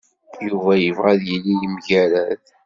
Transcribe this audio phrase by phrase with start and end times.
[0.47, 2.43] Yuba yebɣa ad yili yemgerrad.